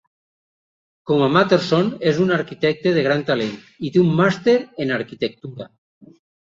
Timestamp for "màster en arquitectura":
4.25-5.75